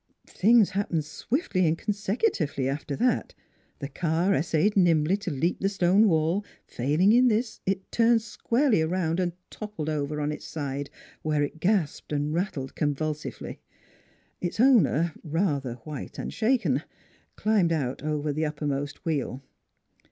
Things 0.25 0.71
happened 0.71 1.05
swiftly 1.05 1.67
and 1.67 1.77
consecutively 1.77 2.67
after 2.67 2.95
that: 2.95 3.35
the 3.77 3.87
car 3.87 4.33
essayed 4.33 4.75
nimbly 4.75 5.15
to 5.17 5.29
leap 5.29 5.59
the 5.59 5.69
stone 5.69 6.07
wall; 6.07 6.43
failing 6.65 7.11
in 7.11 7.27
this 7.27 7.61
it 7.67 7.91
turned 7.91 8.23
squarely 8.23 8.81
around 8.81 9.19
and 9.19 9.33
toppled 9.51 9.89
over 9.89 10.19
on 10.19 10.31
its 10.31 10.47
side, 10.47 10.89
where 11.21 11.43
it 11.43 11.59
gasped 11.59 12.11
and 12.11 12.33
rattled 12.33 12.73
convulsively. 12.73 13.59
Its 14.41 14.59
owner, 14.59 15.13
rather 15.23 15.75
white 15.83 16.17
and 16.17 16.33
shaken, 16.33 16.81
climbed 17.35 17.71
out 17.71 18.01
over 18.01 18.33
the 18.33 18.43
uppermost 18.43 19.05
wheel. 19.05 19.43